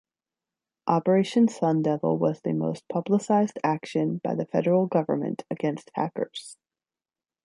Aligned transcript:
Operation 0.87 1.45
Sundevil 1.45 2.17
was 2.17 2.41
the 2.41 2.53
most 2.53 2.87
publicized 2.89 3.59
action 3.63 4.17
by 4.23 4.33
the 4.33 4.47
federal 4.47 4.87
government 4.87 5.43
against 5.51 5.91
hackers. 5.93 6.57